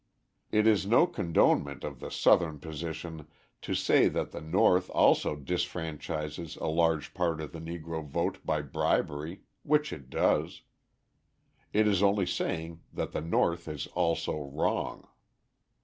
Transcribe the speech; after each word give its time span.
It 0.51 0.65
is 0.65 0.87
no 0.87 1.05
condonement 1.05 1.83
of 1.83 1.99
the 1.99 2.09
Southern 2.09 2.57
position 2.57 3.27
to 3.61 3.75
say 3.75 4.07
that 4.07 4.31
the 4.31 4.41
North 4.41 4.89
also 4.89 5.35
disfranchises 5.35 6.57
a 6.59 6.65
large 6.65 7.13
part 7.13 7.39
of 7.39 7.51
the 7.51 7.59
Negro 7.59 8.03
vote 8.03 8.39
by 8.43 8.63
bribery, 8.63 9.41
which 9.61 9.93
it 9.93 10.09
does; 10.09 10.63
it 11.71 11.85
is 11.87 12.01
only 12.01 12.25
saying 12.25 12.81
that 12.91 13.11
the 13.11 13.21
North 13.21 13.67
is 13.67 13.85
also 13.93 14.41
wrong. 14.49 15.07